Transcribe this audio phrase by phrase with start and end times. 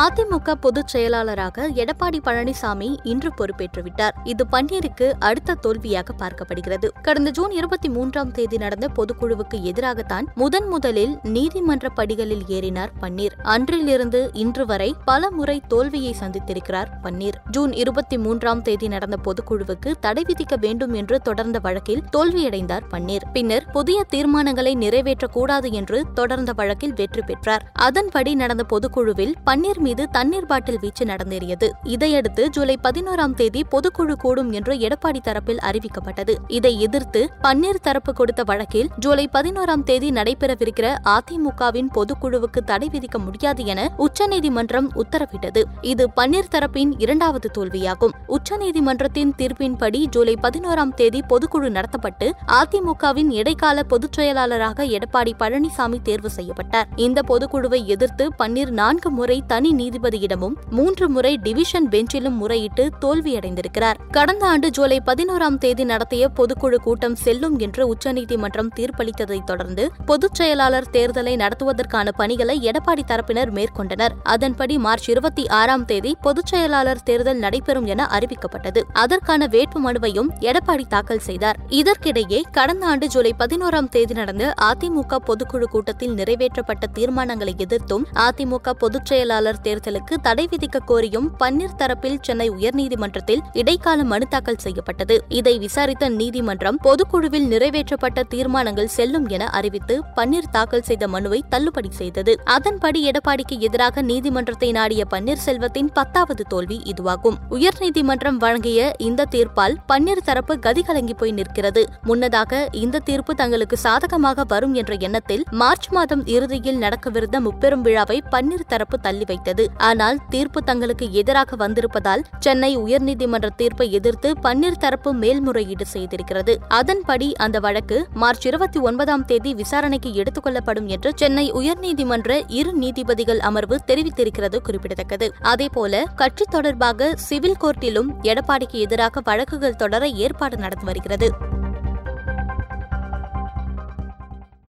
[0.00, 4.14] அதிமுக பொதுச் செயலாளராக எடப்பாடி பழனிசாமி இன்று பொறுப்பேற்றுவிட்டார்.
[4.24, 6.88] இது பன்னீருக்கு அடுத்த தோல்வியாக பார்க்கப்படுகிறது.
[7.02, 13.34] கடந்த ஜூன் இருபத்தி மூன்றாம் தேதி நடந்த பொதுக்குழுவுக்கு எதிராகத்தான் முதன் முதலில் நீதிமன்ற படிகளில் ஏறினார் பன்னீர்.
[13.42, 17.38] அன்றிலிருந்து இன்று வரை பல முறை தோல்வியை சந்தித்திருக்கிறார் பன்னீர்.
[17.50, 23.26] ஜூன் இருபத்தி மூன்றாம் தேதி நடந்த பொதுக்குழுவுக்கு தடை விதிக்க வேண்டும் என்று தொடர்ந்த வழக்கில் தோல்வியடைந்தார் பன்னீர்.
[23.32, 27.70] பின்னர் புதிய தீர்மானங்களை நிறைவேற்றக்கூடாது என்று தொடர்ந்த வழக்கில் வெற்றி பெற்றார்.
[27.72, 31.68] அதன்படி நடந்த பொதுக்குழுவில் பன்னீர் மீது தண்ணீர் பாட்டில் வீச்சு நடந்தேறியது.
[31.82, 36.34] இதையடுத்து ஜூலை பதினோராம் தேதி பொதுக்குழு கூடும் என்று எடப்பாடி தரப்பில் அறிவிக்கப்பட்டது.
[36.48, 43.64] இதை எதிர்த்து பன்னீர் தரப்பு கொடுத்த வழக்கில் ஜூலை பதினோராம் தேதி நடைபெறவிருக்கிற அதிமுகவின் பொதுக்குழுவுக்கு தடை விதிக்க முடியாது
[43.64, 45.62] என உச்சநீதிமன்றம் உத்தரவிட்டது.
[45.80, 48.14] இது பன்னீர் தரப்பின் இரண்டாவது தோல்வியாகும்.
[48.28, 52.30] உச்சநீதிமன்றத்தின் தீர்ப்பின்படி ஜூலை பதினோராம் தேதி பொதுக்குழு நடத்தப்பட்டு
[52.60, 56.88] அதிமுகவின் இடைக்கால பொதுச் செயலாளராக எடப்பாடி பழனிசாமி தேர்வு செய்யப்பட்டார்.
[56.96, 63.94] இந்த பொதுக்குழுவை எதிர்த்து பன்னீர் நான்கு முறை தனி நீதிபதியிடமும் மூன்று முறை டிவிஷன் பெஞ்சிலும் முறையிட்டு தோல்வியடைந்திருக்கிறார்.
[64.10, 70.88] கடந்த ஆண்டு ஜூலை பதினோராம் தேதி நடத்திய பொதுக்குழு கூட்டம் செல்லும் என்று உச்சநீதிமன்றம் தீர்ப்பளித்ததைத் தொடர்ந்து பொதுச் செயலாளர்
[70.92, 74.08] தேர்தலை நடத்துவதற்கான பணிகளை எடப்பாடி தரப்பினர் மேற்கொண்டனர்.
[74.22, 78.82] அதன்படி மார்ச் இருபத்தி ஆறாம் தேதி பொதுச் செயலாளர் தேர்தல் நடைபெறும் என அறிவிக்கப்பட்டது.
[78.92, 81.56] அதற்கான வேட்பு மனுவையும் எடப்பாடி தாக்கல் செய்தார்.
[81.68, 89.06] இதற்கிடையே கடந்த ஆண்டு ஜூலை பதினோராம் தேதி நடந்த அதிமுக பொதுக்குழு கூட்டத்தில் நிறைவேற்றப்பட்ட தீர்மானங்களை எதிர்த்தும் அதிமுக பொதுச்
[89.06, 95.16] செயலாளர் தேர்தலுக்கு தடை விதிக்க கோரியும் பன்னீர் தரப்பில் சென்னை உயர்நீதிமன்றத்தில் இடைக்கால மனு தாக்கல் செய்யப்பட்டது.
[95.28, 102.32] இதை விசாரித்த நீதிமன்றம் பொதுக்குழுவில் நிறைவேற்றப்பட்ட தீர்மானங்கள் செல்லும் என அறிவித்து பன்னீர் தாக்கல் செய்த மனுவை தள்ளுபடி செய்தது.
[102.56, 107.36] அதன்படி எடப்பாடிக்கு எதிராக நீதிமன்றத்தை நாடிய பன்னீர்செல்வத்தின் பத்தாவது தோல்வி இதுவாகும்.
[107.50, 111.84] உயர்நீதிமன்றம் வழங்கிய இந்த தீர்ப்பால் பன்னீர் தரப்பு கதிகலங்கி போய் நிற்கிறது.
[112.02, 118.68] முன்னதாக இந்த தீர்ப்பு தங்களுக்கு சாதகமாக வரும் என்ற எண்ணத்தில் மார்ச் மாதம் இறுதியில் நடக்கவிருந்த முப்பெரும் விழாவை பன்னீர்
[118.68, 119.49] தரப்பு தள்ளி வைத்தது.
[119.76, 126.56] ஆனால் தீர்ப்பு தங்களுக்கு எதிராக வந்திருப்பதால் சென்னை உயர்நீதிமன்ற தீர்ப்பை எதிர்த்து பன்னீர் தரப்பு மேல்முறையீடு செய்திருக்கிறது.
[126.68, 133.38] அதன்படி அந்த வழக்கு மார்ச் இருபத்தி ஒன்பதாம் தேதி விசாரணைக்கு எடுத்துக் கொள்ளப்படும் என்று சென்னை உயர்நீதிமன்ற இரு நீதிபதிகள்
[133.38, 135.32] அமர்வு தெரிவித்திருக்கிறது குறிப்பிடத்தக்கது.
[135.40, 141.58] அதேபோல கட்சி தொடர்பாக சிவில் கோர்ட்டிலும் எடப்பாடிக்கு எதிராக வழக்குகள் தொடர ஏற்பாடு நடந்து வருகிறது.